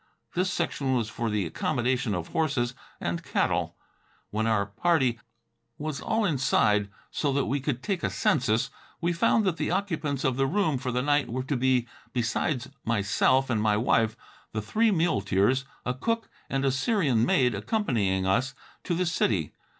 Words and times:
This 0.33 0.51
section 0.51 0.95
was 0.95 1.09
for 1.11 1.29
the 1.29 1.45
accommodation 1.45 2.15
of 2.15 2.29
horses 2.29 2.73
and 2.99 3.21
cattle. 3.23 3.75
When 4.31 4.47
our 4.47 4.65
party 4.65 5.19
was 5.77 6.01
all 6.01 6.25
inside, 6.25 6.89
so 7.11 7.31
that 7.33 7.45
we 7.45 7.59
could 7.59 7.83
take 7.83 8.01
a 8.01 8.09
census, 8.09 8.71
we 8.99 9.13
found 9.13 9.45
that 9.45 9.57
the 9.57 9.69
occupants 9.69 10.23
of 10.23 10.37
the 10.37 10.47
room 10.47 10.79
for 10.79 10.91
the 10.91 11.03
night 11.03 11.29
were 11.29 11.43
to 11.43 11.55
be, 11.55 11.87
besides 12.13 12.67
myself 12.83 13.47
and 13.51 13.61
my 13.61 13.77
wife, 13.77 14.17
the 14.53 14.61
three 14.63 14.89
muleteers, 14.89 15.65
a 15.85 15.93
cook 15.93 16.31
and 16.49 16.65
a 16.65 16.71
Syrian 16.71 17.23
maid 17.23 17.53
accompanying 17.53 18.25
us 18.25 18.55
to 18.85 18.95
the 18.95 19.05
city. 19.05 19.53